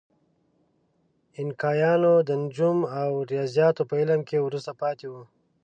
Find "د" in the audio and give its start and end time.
2.27-2.29